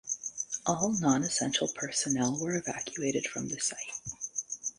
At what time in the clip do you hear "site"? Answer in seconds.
3.59-3.93